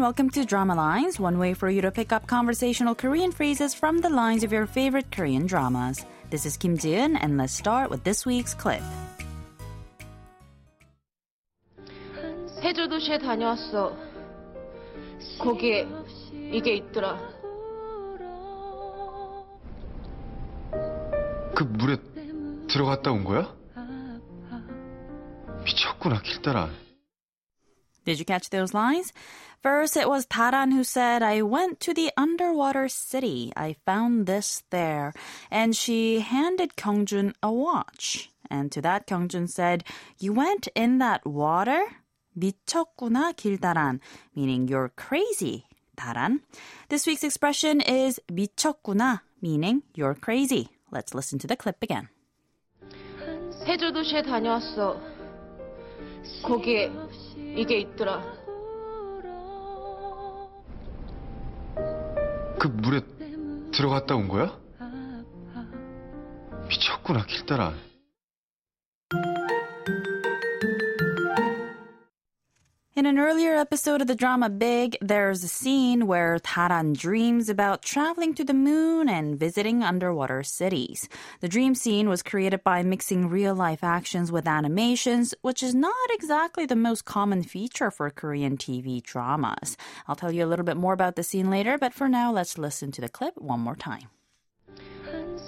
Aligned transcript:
and 0.00 0.06
welcome 0.06 0.30
to 0.30 0.46
Drama 0.46 0.74
Lines, 0.74 1.20
one 1.20 1.38
way 1.38 1.52
for 1.52 1.68
you 1.68 1.82
to 1.82 1.90
pick 1.90 2.10
up 2.10 2.26
conversational 2.26 2.94
Korean 2.94 3.32
phrases 3.32 3.74
from 3.74 4.00
the 4.00 4.08
lines 4.08 4.42
of 4.42 4.50
your 4.50 4.64
favorite 4.64 5.12
Korean 5.12 5.44
dramas. 5.44 6.06
This 6.30 6.46
is 6.46 6.56
Kim 6.56 6.78
Jiun, 6.78 7.18
and 7.20 7.36
let's 7.36 7.52
start 7.52 7.90
with 7.90 8.02
this 8.02 8.24
week's 8.24 8.54
clip. 8.54 8.80
해조도시에 12.62 13.18
다녀왔어. 13.18 13.94
거기에 15.38 15.86
이게 16.50 16.76
있더라. 16.76 17.18
그 21.54 21.64
물에 21.64 21.98
들어갔다 22.68 23.12
온 23.12 23.24
거야? 23.24 23.54
미쳤구나, 25.62 26.22
길다란. 26.22 26.89
Did 28.09 28.19
you 28.19 28.25
catch 28.25 28.49
those 28.49 28.73
lines? 28.73 29.11
First, 29.63 29.97
it 29.97 30.07
was 30.07 30.27
Taran 30.27 30.71
who 30.71 30.83
said, 30.83 31.23
I 31.23 31.41
went 31.41 31.79
to 31.81 31.93
the 31.93 32.11
underwater 32.15 32.87
city. 32.87 33.51
I 33.57 33.77
found 33.85 34.27
this 34.27 34.63
there. 34.69 35.11
And 35.49 35.75
she 35.75 36.19
handed 36.19 36.75
Kyungjun 36.75 37.33
a 37.41 37.51
watch. 37.51 38.29
And 38.49 38.71
to 38.73 38.81
that, 38.81 39.07
Kyungjun 39.07 39.49
said, 39.49 39.83
You 40.19 40.33
went 40.33 40.67
in 40.75 40.99
that 40.99 41.25
water? 41.25 41.81
미쳤구나, 42.37 43.33
길다란, 43.33 43.99
meaning 44.35 44.67
you're 44.67 44.91
crazy, 44.95 45.65
다란. 45.97 46.41
This 46.89 47.07
week's 47.07 47.23
expression 47.23 47.81
is 47.81 48.19
미쳤구나, 48.31 49.21
meaning 49.41 49.83
you're 49.95 50.13
crazy. 50.13 50.69
Let's 50.91 51.13
listen 51.15 51.39
to 51.39 51.47
the 51.47 51.55
clip 51.55 51.81
again. 51.81 52.09
해저도시에 53.65 54.21
다녀왔어. 54.21 55.01
거기에 56.43 56.91
이게 57.56 57.78
있더라. 57.78 58.22
그 62.58 62.68
물에 62.68 63.00
들어갔다 63.72 64.14
온 64.14 64.28
거야? 64.28 64.58
미쳤구나, 66.68 67.24
길따라. 67.26 67.72
In 72.99 73.05
an 73.05 73.19
earlier 73.19 73.55
episode 73.55 73.99
of 73.99 74.07
the 74.07 74.15
drama 74.15 74.49
Big, 74.49 74.95
there's 75.01 75.43
a 75.43 75.49
scene 75.49 76.07
where 76.07 76.39
Taran 76.39 76.95
dreams 76.95 77.49
about 77.49 77.81
traveling 77.81 78.33
to 78.35 78.45
the 78.45 78.53
moon 78.53 79.09
and 79.09 79.37
visiting 79.37 79.83
underwater 79.83 80.43
cities. 80.43 81.09
The 81.41 81.49
dream 81.49 81.75
scene 81.75 82.07
was 82.07 82.23
created 82.23 82.63
by 82.63 82.83
mixing 82.83 83.27
real 83.27 83.53
life 83.53 83.83
actions 83.83 84.31
with 84.31 84.47
animations, 84.47 85.35
which 85.41 85.61
is 85.61 85.75
not 85.75 85.91
exactly 86.11 86.65
the 86.65 86.77
most 86.77 87.03
common 87.03 87.43
feature 87.43 87.91
for 87.91 88.09
Korean 88.09 88.55
TV 88.55 89.03
dramas. 89.03 89.75
I'll 90.07 90.15
tell 90.15 90.31
you 90.31 90.45
a 90.45 90.47
little 90.47 90.63
bit 90.63 90.77
more 90.77 90.93
about 90.93 91.17
the 91.17 91.23
scene 91.23 91.49
later, 91.49 91.77
but 91.77 91.93
for 91.93 92.07
now, 92.07 92.31
let's 92.31 92.57
listen 92.57 92.93
to 92.93 93.01
the 93.01 93.09
clip 93.09 93.35
one 93.37 93.59
more 93.59 93.75
time. 93.75 94.07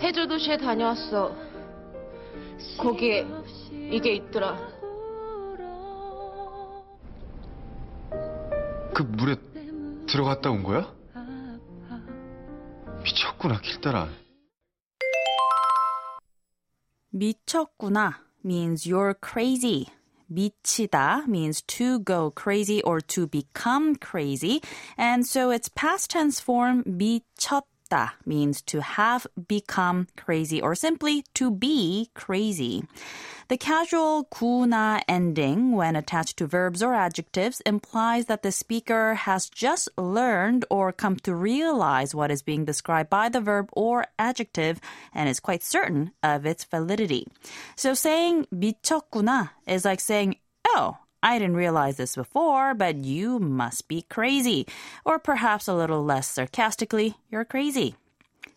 해저도시에 0.00 0.56
다녀왔어. 0.56 1.36
거기에 2.78 3.26
이게 3.90 4.14
있더라. 4.14 4.77
그 8.99 9.03
물에 9.03 9.37
들어갔다 10.07 10.51
온 10.51 10.61
거야? 10.61 10.93
미쳤구나, 13.01 13.61
길따라. 13.61 14.09
미쳤구나 17.11 18.19
means 18.43 18.85
you're 18.85 19.15
crazy. 19.23 19.85
미치다 20.29 21.23
means 21.29 21.61
to 21.61 21.99
go 22.03 22.29
crazy 22.29 22.81
or 22.83 22.99
to 22.99 23.25
become 23.25 23.95
crazy. 23.95 24.61
And 24.97 25.25
so 25.25 25.49
its 25.49 25.69
past 25.69 26.11
tense 26.11 26.41
form 26.43 26.83
미쳤 26.83 27.68
다 27.90 28.12
means 28.24 28.62
to 28.62 28.80
have 28.80 29.26
become 29.48 30.06
crazy 30.16 30.60
or 30.60 30.74
simply 30.74 31.24
to 31.34 31.50
be 31.50 32.10
crazy. 32.14 32.82
The 33.48 33.58
casual 33.58 34.24
구나 34.32 35.02
ending 35.06 35.72
when 35.72 35.96
attached 35.96 36.38
to 36.38 36.46
verbs 36.46 36.82
or 36.82 36.94
adjectives 36.94 37.60
implies 37.66 38.24
that 38.26 38.42
the 38.42 38.50
speaker 38.50 39.14
has 39.14 39.50
just 39.50 39.88
learned 39.98 40.64
or 40.70 40.92
come 40.92 41.16
to 41.28 41.34
realize 41.34 42.14
what 42.14 42.30
is 42.30 42.42
being 42.42 42.64
described 42.64 43.10
by 43.10 43.28
the 43.28 43.42
verb 43.42 43.68
or 43.72 44.06
adjective 44.18 44.80
and 45.12 45.28
is 45.28 45.40
quite 45.40 45.62
certain 45.62 46.12
of 46.22 46.46
its 46.46 46.64
validity. 46.64 47.26
So 47.76 47.92
saying 47.92 48.46
미쳤구나 48.52 49.50
is 49.66 49.84
like 49.84 50.00
saying, 50.00 50.36
oh, 50.68 50.96
I 51.22 51.38
didn't 51.38 51.56
realize 51.56 51.96
this 51.96 52.16
before, 52.16 52.74
but 52.74 53.04
you 53.04 53.38
must 53.38 53.88
be 53.88 54.02
crazy. 54.02 54.66
Or 55.04 55.18
perhaps 55.18 55.66
a 55.66 55.74
little 55.74 56.04
less 56.04 56.28
sarcastically, 56.28 57.16
you're 57.30 57.46
crazy. 57.46 57.94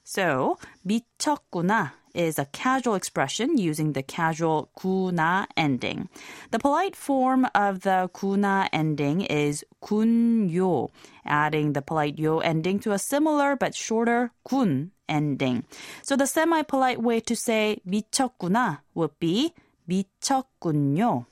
So, 0.03 0.58
미쳤구나 0.85 1.91
is 2.13 2.40
a 2.40 2.46
casual 2.46 2.96
expression 2.96 3.58
using 3.58 3.94
the 3.94 4.02
casual 4.02 4.69
구나 4.78 5.46
ending. 5.56 6.09
The 6.52 6.59
polite 6.59 6.96
form 6.96 7.47
of 7.53 7.81
the 7.81 8.09
구나 8.13 8.68
ending 8.74 9.22
is 9.22 9.63
군요, 9.84 10.90
adding 11.25 11.74
the 11.74 11.81
polite 11.81 12.18
yo 12.18 12.40
ending 12.40 12.80
to 12.80 12.91
a 12.91 13.00
similar 13.00 13.56
but 13.56 13.75
shorter 13.75 14.31
군 14.44 14.91
ending. 15.08 15.63
So 16.02 16.16
the 16.16 16.28
semi-polite 16.28 17.02
way 17.02 17.19
to 17.22 17.35
say 17.35 17.80
미쳤구나 17.88 18.80
would 18.96 19.18
be 19.19 19.53
미쳤군요. 19.88 21.25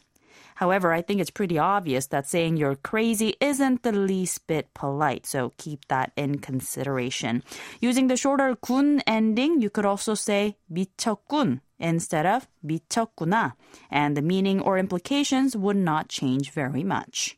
However, 0.59 0.93
I 0.93 1.01
think 1.01 1.19
it's 1.19 1.29
pretty 1.29 1.57
obvious 1.57 2.07
that 2.07 2.27
saying 2.27 2.57
you're 2.57 2.75
crazy 2.75 3.35
isn't 3.41 3.83
the 3.83 3.91
least 3.91 4.47
bit 4.47 4.73
polite, 4.73 5.25
so 5.25 5.51
keep 5.57 5.87
that 5.89 6.11
in 6.15 6.39
consideration. 6.39 7.43
Using 7.81 8.07
the 8.07 8.15
shorter 8.15 8.55
군 8.55 9.01
ending, 9.05 9.61
you 9.61 9.69
could 9.69 9.85
also 9.85 10.13
say 10.13 10.55
미쳤군 10.71 11.59
instead 11.79 12.25
of 12.25 12.47
미쳤구나, 12.65 13.53
and 13.91 14.15
the 14.15 14.21
meaning 14.21 14.61
or 14.61 14.77
implications 14.77 15.57
would 15.57 15.77
not 15.77 16.07
change 16.07 16.51
very 16.51 16.83
much. 16.83 17.37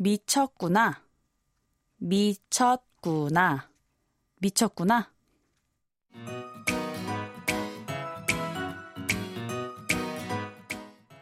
미쳤구나, 0.00 0.96
미쳤구나, 2.02 3.68
미쳤구나. 4.42 5.06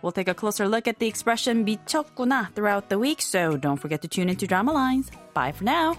We'll 0.04 0.12
take 0.12 0.28
a 0.28 0.34
closer 0.34 0.66
look 0.66 0.88
at 0.88 0.98
the 0.98 1.06
expression 1.06 1.64
미쳤구나 1.64 2.54
throughout 2.54 2.88
the 2.88 2.98
week, 2.98 3.20
so 3.20 3.56
don't 3.56 3.76
forget 3.76 4.00
to 4.02 4.08
tune 4.08 4.28
into 4.28 4.46
Drama 4.46 4.72
Lines. 4.72 5.10
Bye 5.34 5.52
for 5.52 5.64
now. 5.64 5.96